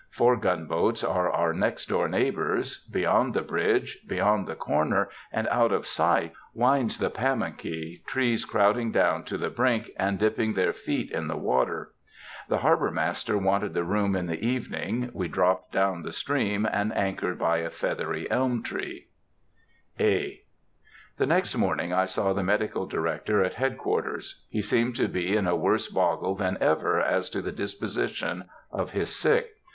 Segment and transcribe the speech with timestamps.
[0.09, 2.79] Four gunboats are our next door neighbors.
[2.91, 8.91] Beyond the bridge, round the corner, and out of sight, winds the Pamunkey, trees crowding
[8.91, 11.93] down to the brink and dipping their feet in the water.
[12.49, 16.91] The Harbor Master wanting the room in the evening, we dropped down the stream and
[16.97, 19.05] anchored by a feathery elm tree.
[19.99, 20.41] (A.)
[21.17, 24.41] The next morning I saw the Medical Director at head quarters.
[24.49, 28.93] He seems to be in a worse boggle than ever as to the disposition of
[28.93, 29.57] his sick.